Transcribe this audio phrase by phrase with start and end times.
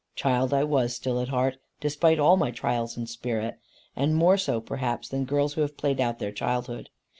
[0.15, 3.59] Child I was still at heart, despite all my trials and spirit;
[3.95, 6.89] and more so perhaps than girls who have played out their childhood.